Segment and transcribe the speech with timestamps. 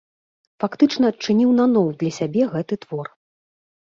[0.61, 3.07] Фактычна адчыніў наноў для сябе гэты твор.